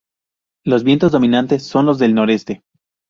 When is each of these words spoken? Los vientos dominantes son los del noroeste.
Los 0.65 0.83
vientos 0.83 1.11
dominantes 1.11 1.61
son 1.61 1.85
los 1.85 1.99
del 1.99 2.15
noroeste. 2.15 2.63